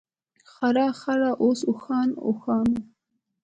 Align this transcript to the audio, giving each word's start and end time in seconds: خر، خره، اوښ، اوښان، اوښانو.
خر، 0.51 0.75
خره، 1.01 1.29
اوښ، 1.43 1.59
اوښان، 1.69 2.09
اوښانو. 2.25 2.79